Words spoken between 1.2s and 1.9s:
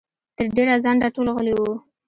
غلي وو.